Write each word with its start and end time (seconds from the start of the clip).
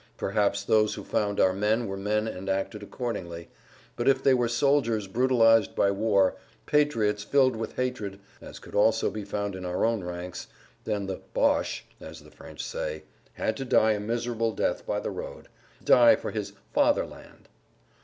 Perhaps 0.17 0.63
those 0.63 0.95
who 0.95 1.03
found 1.03 1.39
our 1.39 1.53
men 1.53 1.85
were 1.85 1.95
men 1.95 2.27
and 2.27 2.49
acted 2.49 2.81
accordingly, 2.81 3.49
but 3.95 4.07
if 4.07 4.23
they 4.23 4.33
were 4.33 4.47
soldiers 4.47 5.05
brutalized 5.05 5.75
by 5.75 5.91
war, 5.91 6.35
patriots 6.65 7.23
filled 7.23 7.55
with 7.55 7.75
hatred, 7.75 8.19
as 8.41 8.57
could 8.57 8.73
also 8.73 9.11
be 9.11 9.23
found 9.23 9.55
in 9.55 9.63
our 9.63 9.85
own 9.85 10.03
ranks, 10.03 10.47
then 10.85 11.05
the 11.05 11.21
"boche" 11.35 11.85
(as 11.99 12.21
the 12.21 12.31
French 12.31 12.63
say) 12.65 13.03
had 13.33 13.55
to 13.55 13.63
die 13.63 13.91
a 13.91 13.99
miserable 13.99 14.51
death 14.53 14.87
by 14.87 14.99
the 14.99 15.11
road, 15.11 15.49
die 15.83 16.15
for 16.15 16.31
his 16.31 16.53
"Fatherland." 16.73 17.47